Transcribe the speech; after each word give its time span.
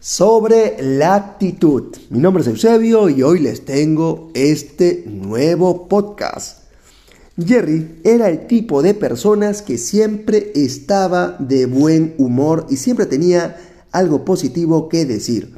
sobre 0.00 0.76
la 0.80 1.14
actitud. 1.14 1.96
Mi 2.10 2.18
nombre 2.18 2.42
es 2.42 2.48
Eusebio 2.48 3.08
y 3.08 3.22
hoy 3.22 3.40
les 3.40 3.64
tengo 3.64 4.30
este 4.34 5.04
nuevo 5.06 5.88
podcast. 5.88 6.64
Jerry 7.38 8.00
era 8.04 8.28
el 8.28 8.46
tipo 8.46 8.82
de 8.82 8.94
personas 8.94 9.62
que 9.62 9.78
siempre 9.78 10.52
estaba 10.54 11.36
de 11.38 11.66
buen 11.66 12.14
humor 12.18 12.66
y 12.70 12.76
siempre 12.76 13.06
tenía 13.06 13.56
algo 13.92 14.24
positivo 14.24 14.88
que 14.88 15.04
decir. 15.04 15.54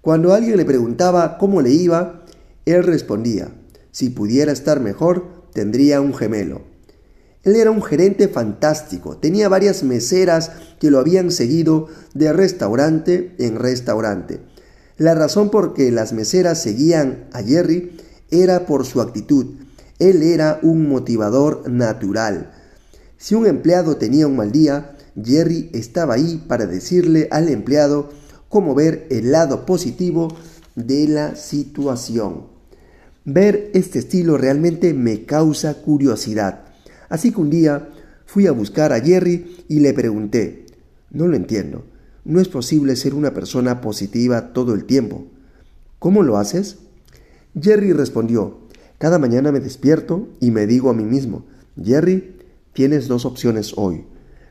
Cuando 0.00 0.32
alguien 0.32 0.56
le 0.56 0.64
preguntaba 0.64 1.36
cómo 1.36 1.60
le 1.60 1.70
iba, 1.70 2.24
él 2.64 2.84
respondía, 2.84 3.52
si 3.90 4.10
pudiera 4.10 4.52
estar 4.52 4.80
mejor, 4.80 5.26
tendría 5.52 6.00
un 6.00 6.14
gemelo. 6.14 6.62
Él 7.42 7.56
era 7.56 7.70
un 7.70 7.82
gerente 7.82 8.28
fantástico, 8.28 9.16
tenía 9.16 9.48
varias 9.48 9.82
meseras 9.82 10.50
que 10.78 10.90
lo 10.90 10.98
habían 10.98 11.30
seguido 11.30 11.88
de 12.12 12.32
restaurante 12.32 13.34
en 13.38 13.56
restaurante. 13.56 14.40
La 14.98 15.14
razón 15.14 15.50
por 15.50 15.72
que 15.72 15.90
las 15.90 16.12
meseras 16.12 16.60
seguían 16.62 17.24
a 17.32 17.42
Jerry 17.42 17.96
era 18.30 18.66
por 18.66 18.84
su 18.84 19.00
actitud. 19.00 19.54
Él 19.98 20.22
era 20.22 20.60
un 20.62 20.88
motivador 20.88 21.70
natural. 21.70 22.52
Si 23.16 23.34
un 23.34 23.46
empleado 23.46 23.96
tenía 23.96 24.26
un 24.26 24.36
mal 24.36 24.52
día, 24.52 24.96
Jerry 25.22 25.70
estaba 25.72 26.14
ahí 26.14 26.44
para 26.46 26.66
decirle 26.66 27.28
al 27.30 27.48
empleado 27.48 28.10
cómo 28.50 28.74
ver 28.74 29.06
el 29.10 29.32
lado 29.32 29.64
positivo 29.64 30.28
de 30.74 31.08
la 31.08 31.36
situación. 31.36 32.48
Ver 33.24 33.70
este 33.74 34.00
estilo 34.00 34.36
realmente 34.36 34.92
me 34.92 35.24
causa 35.24 35.74
curiosidad. 35.74 36.69
Así 37.10 37.32
que 37.32 37.40
un 37.40 37.50
día 37.50 37.90
fui 38.24 38.46
a 38.46 38.52
buscar 38.52 38.94
a 38.94 39.00
Jerry 39.00 39.64
y 39.68 39.80
le 39.80 39.92
pregunté, 39.92 40.64
no 41.10 41.26
lo 41.26 41.36
entiendo, 41.36 41.84
no 42.24 42.40
es 42.40 42.48
posible 42.48 42.96
ser 42.96 43.14
una 43.14 43.34
persona 43.34 43.82
positiva 43.82 44.52
todo 44.54 44.72
el 44.72 44.84
tiempo. 44.84 45.26
¿Cómo 45.98 46.22
lo 46.22 46.38
haces? 46.38 46.78
Jerry 47.60 47.92
respondió, 47.92 48.60
cada 48.98 49.18
mañana 49.18 49.50
me 49.50 49.60
despierto 49.60 50.28
y 50.40 50.52
me 50.52 50.66
digo 50.66 50.88
a 50.88 50.94
mí 50.94 51.04
mismo, 51.04 51.44
Jerry, 51.82 52.36
tienes 52.72 53.08
dos 53.08 53.26
opciones 53.26 53.74
hoy. 53.76 54.06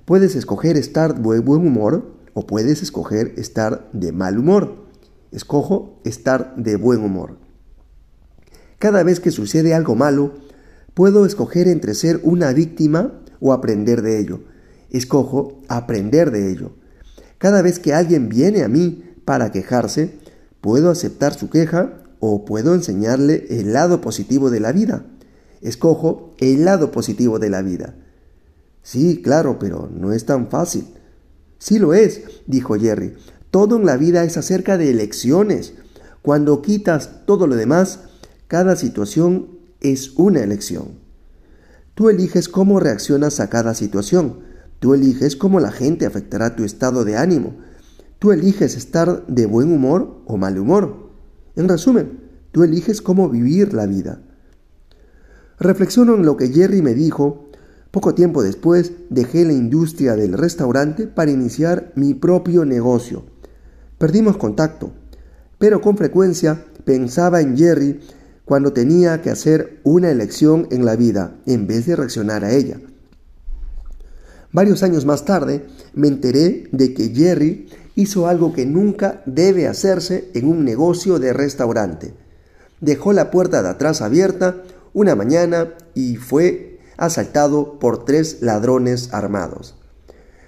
Puedes 0.06 0.36
escoger 0.36 0.76
estar 0.76 1.16
de 1.22 1.40
buen 1.40 1.66
humor 1.66 2.14
o 2.34 2.46
puedes 2.46 2.84
escoger 2.84 3.34
estar 3.38 3.90
de 3.94 4.12
mal 4.12 4.38
humor. 4.38 4.86
Escojo 5.32 6.00
estar 6.04 6.56
de 6.58 6.76
buen 6.76 7.04
humor. 7.04 7.38
Cada 8.80 9.04
vez 9.04 9.20
que 9.20 9.32
sucede 9.32 9.74
algo 9.74 9.96
malo, 9.96 10.34
Puedo 10.94 11.26
escoger 11.26 11.68
entre 11.68 11.94
ser 11.94 12.20
una 12.24 12.54
víctima 12.54 13.22
o 13.40 13.54
aprender 13.54 14.02
de 14.02 14.20
ello. 14.20 14.42
Escojo 14.90 15.62
aprender 15.68 16.32
de 16.32 16.52
ello. 16.52 16.72
Cada 17.38 17.62
vez 17.62 17.80
que 17.80 17.94
alguien 17.94 18.30
viene 18.30 18.64
a 18.64 18.68
mí 18.68 19.04
para 19.26 19.52
quejarse, 19.52 20.20
puedo 20.62 20.90
aceptar 20.90 21.34
su 21.34 21.50
queja 21.50 22.04
o 22.20 22.44
puedo 22.44 22.74
enseñarle 22.74 23.46
el 23.50 23.74
lado 23.74 24.02
positivo 24.02 24.50
de 24.50 24.60
la 24.60 24.72
vida. 24.72 25.06
Escojo 25.62 26.36
el 26.40 26.66
lado 26.66 26.92
positivo 26.92 27.40
de 27.40 27.50
la 27.50 27.62
vida. 27.62 27.96
Sí, 28.82 29.22
claro, 29.22 29.60
pero 29.60 29.90
no 29.94 30.14
es 30.14 30.26
tan 30.26 30.50
fácil. 30.50 30.86
Sí 31.60 31.80
lo 31.80 31.94
es, 31.94 32.24
dijo 32.48 32.76
Jerry. 32.76 33.14
Todo 33.52 33.78
en 33.78 33.86
la 33.86 33.98
vida 33.98 34.24
es 34.24 34.38
acerca 34.38 34.78
de 34.78 34.90
elecciones. 34.90 35.74
Cuando 36.22 36.62
quitas 36.62 37.26
todo 37.26 37.48
lo 37.48 37.56
demás, 37.56 38.00
cada 38.48 38.76
situación 38.76 39.59
es 39.82 40.12
una 40.18 40.42
elección. 40.42 41.00
Tú 41.96 42.10
eliges 42.10 42.48
cómo 42.48 42.80
reaccionas 42.80 43.40
a 43.40 43.50
cada 43.50 43.74
situación. 43.74 44.40
Tú 44.80 44.94
eliges 44.94 45.36
cómo 45.36 45.60
la 45.60 45.72
gente 45.72 46.06
afectará 46.06 46.56
tu 46.56 46.64
estado 46.64 47.04
de 47.04 47.18
ánimo. 47.18 47.58
Tú 48.20 48.32
eliges 48.32 48.78
estar 48.78 49.26
de 49.28 49.46
buen 49.46 49.72
humor 49.72 50.22
o 50.26 50.38
mal 50.38 50.58
humor. 50.58 51.10
En 51.56 51.68
resumen, 51.68 52.20
tú 52.52 52.64
eliges 52.64 53.02
cómo 53.02 53.30
vivir 53.30 53.74
la 53.74 53.86
vida. 53.86 54.22
Reflexiono 55.60 56.16
en 56.16 56.26
lo 56.26 56.38
que 56.38 56.50
Jerry 56.50 56.82
me 56.82 56.94
dijo. 56.94 57.50
Poco 57.92 58.16
tiempo 58.16 58.44
después 58.44 58.94
dejé 59.10 59.44
la 59.44 59.54
industria 59.54 60.16
del 60.16 60.34
restaurante 60.34 61.08
para 61.08 61.32
iniciar 61.32 61.92
mi 61.96 62.14
propio 62.14 62.64
negocio. 62.64 63.26
Perdimos 63.98 64.38
contacto, 64.38 64.94
pero 65.58 65.82
con 65.82 65.98
frecuencia 65.98 66.64
pensaba 66.86 67.42
en 67.42 67.58
Jerry 67.58 68.00
cuando 68.50 68.74
tenía 68.74 69.22
que 69.22 69.30
hacer 69.30 69.80
una 69.84 70.10
elección 70.10 70.68
en 70.72 70.84
la 70.84 70.96
vida 70.96 71.36
en 71.46 71.68
vez 71.68 71.86
de 71.86 71.96
reaccionar 71.96 72.44
a 72.44 72.52
ella. 72.52 72.80
Varios 74.52 74.82
años 74.82 75.06
más 75.06 75.24
tarde 75.24 75.68
me 75.94 76.08
enteré 76.08 76.68
de 76.72 76.96
que 76.96 77.10
Jerry 77.10 77.68
hizo 77.94 78.28
algo 78.28 78.52
que 78.52 78.66
nunca 78.66 79.22
debe 79.28 79.68
hacerse 79.68 80.32
en 80.34 80.48
un 80.48 80.66
negocio 80.66 81.20
de 81.20 81.32
restaurante. 81.32 82.16
Dejó 82.82 83.14
la 83.14 83.30
puerta 83.30 83.62
de 83.62 83.70
atrás 83.70 84.02
abierta 84.02 84.64
una 84.94 85.14
mañana 85.14 85.76
y 85.94 86.16
fue 86.16 86.80
asaltado 86.98 87.78
por 87.78 88.04
tres 88.04 88.42
ladrones 88.42 89.14
armados. 89.14 89.76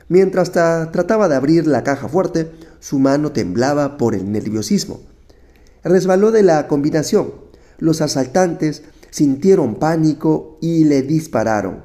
Mientras 0.10 0.52
trataba 0.52 1.30
de 1.30 1.36
abrir 1.36 1.68
la 1.68 1.84
caja 1.84 2.08
fuerte, 2.08 2.52
su 2.80 2.98
mano 2.98 3.32
temblaba 3.32 3.98
por 3.98 4.16
el 4.16 4.32
nerviosismo. 4.32 5.02
Resbaló 5.84 6.32
de 6.32 6.42
la 6.42 6.68
combinación 6.68 7.51
los 7.82 8.00
asaltantes 8.00 8.84
sintieron 9.10 9.76
pánico 9.76 10.58
y 10.62 10.86
le 10.86 11.02
dispararon. 11.02 11.84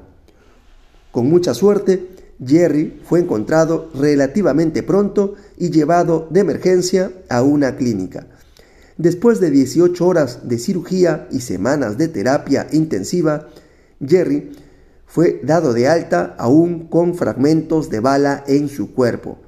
Con 1.11 1.29
mucha 1.29 1.53
suerte, 1.53 2.07
Jerry 2.45 3.01
fue 3.03 3.19
encontrado 3.19 3.89
relativamente 3.95 4.83
pronto 4.83 5.33
y 5.57 5.71
llevado 5.71 6.27
de 6.29 6.39
emergencia 6.39 7.11
a 7.27 7.41
una 7.41 7.75
clínica. 7.75 8.27
Después 8.97 9.39
de 9.39 9.51
18 9.51 10.07
horas 10.07 10.47
de 10.47 10.59
cirugía 10.59 11.27
y 11.31 11.41
semanas 11.41 11.97
de 11.97 12.07
terapia 12.07 12.67
intensiva, 12.71 13.47
Jerry 14.05 14.51
fue 15.07 15.41
dado 15.43 15.73
de 15.73 15.87
alta 15.87 16.35
aún 16.37 16.87
con 16.87 17.15
fragmentos 17.15 17.89
de 17.89 17.99
bala 17.99 18.43
en 18.47 18.69
su 18.69 18.93
cuerpo. 18.93 19.39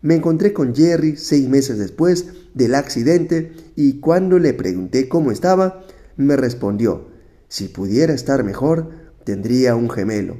Me 0.00 0.14
encontré 0.14 0.54
con 0.54 0.74
Jerry 0.74 1.16
seis 1.16 1.46
meses 1.48 1.78
después 1.78 2.26
del 2.54 2.74
accidente 2.74 3.52
y 3.76 4.00
cuando 4.00 4.38
le 4.38 4.54
pregunté 4.54 5.08
cómo 5.08 5.30
estaba, 5.30 5.84
me 6.16 6.36
respondió, 6.36 7.08
si 7.48 7.68
pudiera 7.68 8.12
estar 8.12 8.44
mejor, 8.44 8.90
tendría 9.24 9.74
un 9.76 9.90
gemelo. 9.90 10.36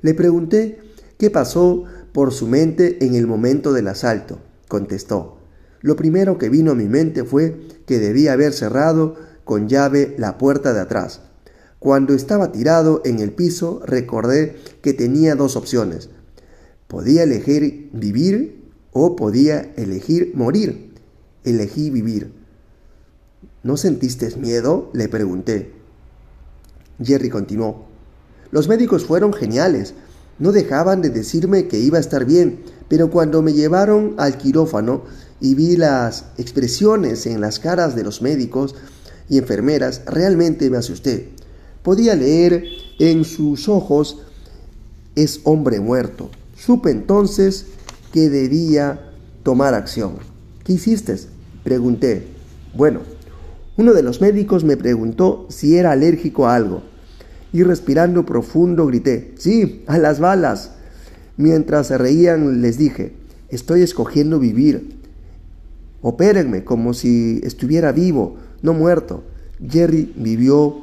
Le 0.00 0.14
pregunté 0.14 0.80
qué 1.18 1.30
pasó 1.30 1.84
por 2.12 2.32
su 2.32 2.46
mente 2.46 3.04
en 3.04 3.14
el 3.14 3.26
momento 3.26 3.72
del 3.72 3.88
asalto. 3.88 4.40
Contestó, 4.68 5.38
lo 5.80 5.96
primero 5.96 6.38
que 6.38 6.48
vino 6.48 6.72
a 6.72 6.74
mi 6.74 6.88
mente 6.88 7.24
fue 7.24 7.60
que 7.86 7.98
debía 7.98 8.32
haber 8.32 8.52
cerrado 8.52 9.16
con 9.44 9.68
llave 9.68 10.14
la 10.18 10.36
puerta 10.38 10.72
de 10.72 10.80
atrás. 10.80 11.22
Cuando 11.78 12.14
estaba 12.14 12.50
tirado 12.50 13.02
en 13.04 13.20
el 13.20 13.32
piso 13.32 13.80
recordé 13.86 14.56
que 14.82 14.94
tenía 14.94 15.36
dos 15.36 15.54
opciones. 15.56 16.10
Podía 16.88 17.22
elegir 17.22 17.90
vivir 17.92 18.64
o 18.92 19.14
podía 19.14 19.72
elegir 19.76 20.32
morir. 20.34 20.87
Elegí 21.48 21.90
vivir. 21.90 22.32
¿No 23.62 23.76
sentiste 23.76 24.34
miedo? 24.36 24.90
le 24.92 25.08
pregunté. 25.08 25.72
Jerry 27.02 27.30
continuó. 27.30 27.86
Los 28.50 28.68
médicos 28.68 29.04
fueron 29.04 29.32
geniales. 29.32 29.94
No 30.38 30.52
dejaban 30.52 31.02
de 31.02 31.10
decirme 31.10 31.68
que 31.68 31.78
iba 31.78 31.98
a 31.98 32.00
estar 32.00 32.24
bien, 32.24 32.60
pero 32.88 33.10
cuando 33.10 33.42
me 33.42 33.52
llevaron 33.52 34.14
al 34.18 34.38
quirófano 34.38 35.02
y 35.40 35.54
vi 35.54 35.76
las 35.76 36.26
expresiones 36.38 37.26
en 37.26 37.40
las 37.40 37.58
caras 37.58 37.94
de 37.96 38.04
los 38.04 38.22
médicos 38.22 38.74
y 39.28 39.38
enfermeras, 39.38 40.02
realmente 40.06 40.70
me 40.70 40.76
asusté. 40.76 41.30
Podía 41.82 42.14
leer 42.14 42.64
en 42.98 43.24
sus 43.24 43.68
ojos, 43.68 44.18
es 45.14 45.40
hombre 45.44 45.80
muerto. 45.80 46.30
Supe 46.56 46.90
entonces 46.90 47.66
que 48.12 48.28
debía 48.28 49.12
tomar 49.42 49.74
acción. 49.74 50.18
¿Qué 50.64 50.74
hiciste? 50.74 51.18
Pregunté. 51.68 52.22
Bueno, 52.72 53.00
uno 53.76 53.92
de 53.92 54.02
los 54.02 54.22
médicos 54.22 54.64
me 54.64 54.78
preguntó 54.78 55.44
si 55.50 55.76
era 55.76 55.92
alérgico 55.92 56.46
a 56.46 56.54
algo 56.54 56.80
y 57.52 57.62
respirando 57.62 58.24
profundo 58.24 58.86
grité, 58.86 59.34
sí, 59.36 59.84
a 59.86 59.98
las 59.98 60.18
balas. 60.18 60.70
Mientras 61.36 61.88
se 61.88 61.98
reían 61.98 62.62
les 62.62 62.78
dije, 62.78 63.12
estoy 63.50 63.82
escogiendo 63.82 64.38
vivir. 64.38 64.96
Opérenme 66.00 66.64
como 66.64 66.94
si 66.94 67.38
estuviera 67.44 67.92
vivo, 67.92 68.36
no 68.62 68.72
muerto. 68.72 69.24
Jerry 69.62 70.14
vivió 70.16 70.80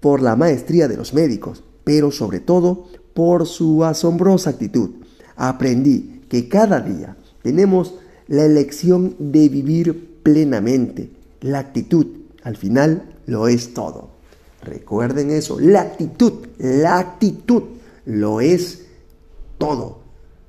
por 0.00 0.20
la 0.20 0.36
maestría 0.36 0.86
de 0.86 0.98
los 0.98 1.14
médicos, 1.14 1.64
pero 1.84 2.10
sobre 2.10 2.40
todo 2.40 2.88
por 3.14 3.46
su 3.46 3.86
asombrosa 3.86 4.50
actitud. 4.50 4.90
Aprendí 5.34 6.20
que 6.28 6.46
cada 6.46 6.82
día 6.82 7.16
tenemos 7.42 7.94
la 8.28 8.44
elección 8.44 9.16
de 9.18 9.48
vivir 9.48 10.20
plenamente 10.22 11.10
la 11.40 11.58
actitud, 11.58 12.06
al 12.42 12.56
final, 12.56 13.16
lo 13.26 13.48
es 13.48 13.74
todo. 13.74 14.10
Recuerden 14.62 15.30
eso, 15.30 15.58
la 15.60 15.82
actitud, 15.82 16.46
la 16.58 16.98
actitud 16.98 17.62
lo 18.04 18.40
es 18.40 18.86
todo. 19.56 20.02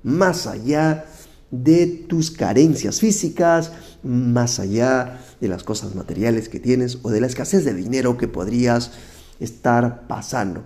Más 0.03 0.47
allá 0.47 1.05
de 1.51 1.87
tus 1.87 2.31
carencias 2.31 2.99
físicas, 2.99 3.71
más 4.03 4.59
allá 4.59 5.21
de 5.39 5.47
las 5.47 5.63
cosas 5.63 5.95
materiales 5.95 6.49
que 6.49 6.59
tienes 6.59 6.99
o 7.03 7.09
de 7.09 7.21
la 7.21 7.27
escasez 7.27 7.65
de 7.65 7.73
dinero 7.73 8.17
que 8.17 8.27
podrías 8.27 8.91
estar 9.39 10.07
pasando. 10.07 10.63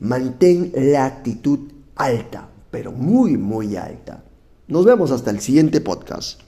Mantén 0.00 0.72
la 0.74 1.06
actitud 1.06 1.72
alta, 1.94 2.48
pero 2.70 2.92
muy, 2.92 3.36
muy 3.36 3.76
alta. 3.76 4.24
Nos 4.66 4.86
vemos 4.86 5.10
hasta 5.10 5.30
el 5.30 5.40
siguiente 5.40 5.82
podcast. 5.82 6.40